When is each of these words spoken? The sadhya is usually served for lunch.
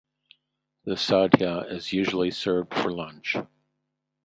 The 0.85 0.97
sadhya 0.97 1.71
is 1.71 1.93
usually 1.93 2.31
served 2.31 2.73
for 2.73 2.91
lunch. 2.91 3.35